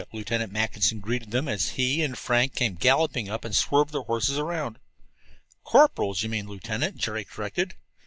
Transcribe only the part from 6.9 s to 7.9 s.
Jerry corrected.